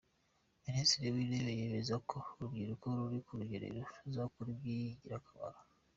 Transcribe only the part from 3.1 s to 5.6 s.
ku rugerero ruzakora iby’ingirakamaro.